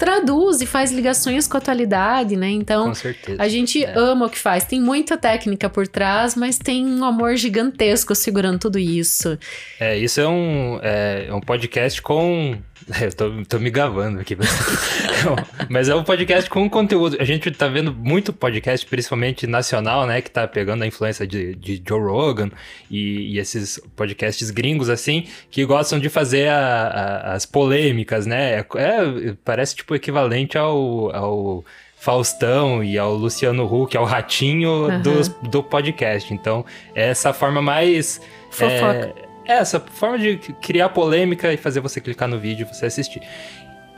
[0.00, 2.48] traduz e faz ligações com a atualidade, né?
[2.48, 2.90] Então,
[3.38, 3.92] a gente É.
[3.96, 4.64] ama o que faz.
[4.64, 9.38] Tem muita técnica por trás, mas tem um amor gigantesco segurando tudo isso.
[9.78, 12.56] É, isso é um, é, é um podcast com.
[13.00, 14.34] Eu tô, tô me gavando aqui.
[15.68, 17.16] Mas é um podcast com conteúdo.
[17.20, 20.20] A gente tá vendo muito podcast, principalmente nacional, né?
[20.20, 22.50] Que tá pegando a influência de, de Joe Rogan
[22.90, 28.54] e, e esses podcasts gringos, assim, que gostam de fazer a- a- as polêmicas, né?
[28.54, 31.14] É, é- parece tipo equivalente ao.
[31.14, 31.64] ao
[32.02, 35.00] Faustão e ao Luciano Huck, ao ratinho Aham.
[35.02, 36.32] dos- do podcast.
[36.32, 36.64] Então,
[36.94, 38.22] é essa forma mais.
[38.50, 39.12] Fofoca.
[39.46, 42.86] É, é, essa forma de criar polêmica e fazer você clicar no vídeo e você
[42.86, 43.20] assistir.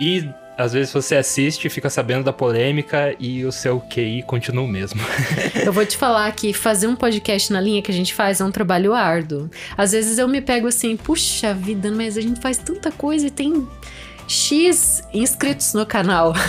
[0.00, 0.28] E
[0.58, 5.00] às vezes você assiste, fica sabendo da polêmica e o seu QI continua o mesmo.
[5.64, 8.44] Eu vou te falar que fazer um podcast na linha que a gente faz é
[8.44, 9.48] um trabalho árduo.
[9.76, 13.30] Às vezes eu me pego assim, puxa vida, mas a gente faz tanta coisa e
[13.30, 13.66] tem
[14.28, 16.32] X inscritos no canal.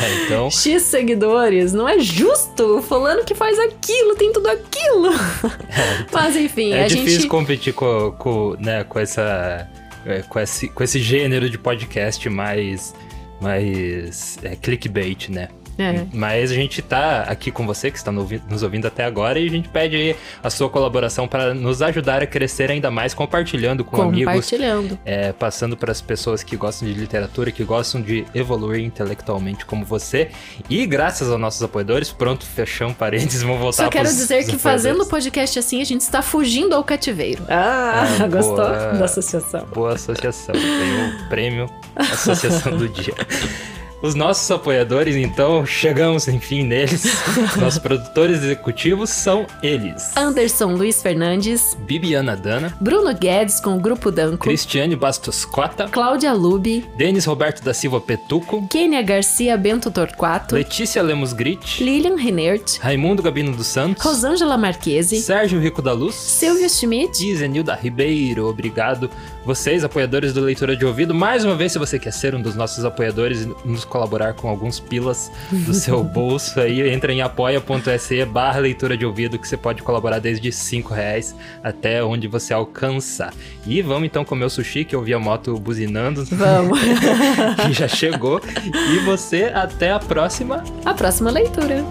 [0.00, 2.82] É, então, X seguidores, não é justo.
[2.82, 5.10] Fulano que faz aquilo, tem tudo aquilo.
[6.12, 7.28] Mas enfim, é a difícil gente.
[7.28, 9.68] competir com, com, né, com essa.
[10.06, 12.94] é, Com esse, com esse gênero de podcast mais.
[13.40, 14.38] mais.
[14.42, 15.48] É, clickbait, né?
[15.78, 16.04] É.
[16.12, 19.50] Mas a gente tá aqui com você, que está nos ouvindo até agora, e a
[19.50, 24.02] gente pede aí a sua colaboração para nos ajudar a crescer ainda mais, compartilhando com
[24.02, 24.98] amigos, Compartilhando.
[25.04, 29.84] é, passando para as pessoas que gostam de literatura, que gostam de evoluir intelectualmente como
[29.84, 30.30] você.
[30.68, 35.02] E graças aos nossos apoiadores, pronto, fechamos parênteses, vamos voltar Só quero dizer que fazendo
[35.02, 37.44] o podcast assim, a gente está fugindo ao cativeiro.
[37.48, 38.68] Ah, Ah, gostou boa.
[38.94, 39.64] da associação?
[39.74, 43.14] Boa associação, tem o prêmio Associação do Dia.
[44.00, 47.04] Os nossos apoiadores, então, chegamos enfim neles.
[47.58, 54.12] Nossos produtores executivos são eles: Anderson Luiz Fernandes, Bibiana Dana, Bruno Guedes com o Grupo
[54.12, 60.54] Danco, Cristiane Bastos Cota, Cláudia Lubi, Denis Roberto da Silva Petuco, Kênia Garcia Bento Torquato,
[60.54, 66.14] Letícia Lemos Grit, Lilian Renert, Raimundo Gabino dos Santos, Rosângela Marquese, Sérgio Rico da Luz,
[66.14, 68.46] Silvio Schmidt, e Zenilda Ribeiro.
[68.46, 69.10] Obrigado,
[69.48, 71.14] vocês, apoiadores do Leitura de Ouvido.
[71.14, 74.46] Mais uma vez, se você quer ser um dos nossos apoiadores e nos colaborar com
[74.46, 79.56] alguns pilas do seu bolso, aí entra em apoia.se barra leitura de ouvido, que você
[79.56, 81.34] pode colaborar desde 5 reais
[81.64, 83.32] até onde você alcançar.
[83.66, 86.78] E vamos então comer o sushi, que eu vi a moto buzinando, Vamos.
[87.64, 88.42] que já chegou.
[88.92, 90.62] E você, até a próxima.
[90.84, 91.82] A próxima leitura.